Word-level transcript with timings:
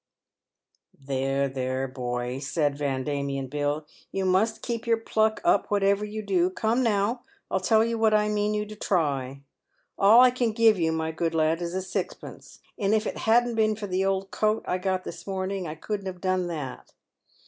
"There, 1.09 1.47
there, 1.47 1.87
boy," 1.87 2.39
said 2.39 2.75
Van 2.75 3.03
Diemen 3.03 3.45
Bill," 3.45 3.85
you 4.11 4.25
must 4.25 4.63
keep 4.63 4.87
your 4.87 4.97
pluck 4.97 5.39
up 5.43 5.69
whatever 5.69 6.03
you 6.03 6.23
do. 6.23 6.49
Come, 6.49 6.81
now, 6.81 7.21
I'll 7.51 7.59
tell 7.59 7.83
you 7.85 7.99
what 7.99 8.11
I 8.11 8.27
mean 8.27 8.55
you 8.55 8.65
to 8.65 8.75
try. 8.75 9.41
All 9.99 10.19
I 10.21 10.31
can 10.31 10.53
give 10.53 10.79
you, 10.79 10.91
my 10.91 11.11
good 11.11 11.35
lad, 11.35 11.61
is 11.61 11.75
a 11.75 11.83
sixpence; 11.83 12.61
and 12.79 12.95
if 12.95 13.05
it 13.05 13.19
hadn't 13.29 13.53
been 13.53 13.75
for 13.75 13.85
the 13.85 14.03
old 14.03 14.31
coat 14.31 14.63
I 14.67 14.79
got 14.79 15.03
this 15.03 15.27
morning 15.27 15.67
I 15.67 15.75
couldu't 15.75 16.07
have 16.07 16.19
done 16.19 16.47
that. 16.47 16.93